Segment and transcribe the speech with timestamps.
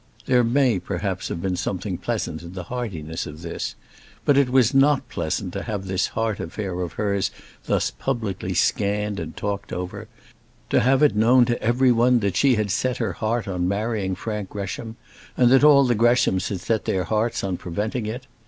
[0.25, 3.75] There may, perhaps, have been something pleasant in the heartiness of this;
[4.25, 7.29] but it was not pleasant to have this heart affair of hers
[7.65, 10.07] thus publicly scanned and talked over:
[10.71, 14.15] to have it known to every one that she had set her heart on marrying
[14.15, 14.95] Frank Gresham,
[15.37, 18.25] and that all the Greshams had set their hearts on preventing it.